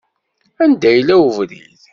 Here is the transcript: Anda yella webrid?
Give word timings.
Anda 0.63 0.89
yella 0.91 1.15
webrid? 1.21 1.79